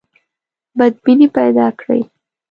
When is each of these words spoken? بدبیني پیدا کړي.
بدبیني 0.77 1.27
پیدا 1.35 1.67
کړي. 1.79 2.01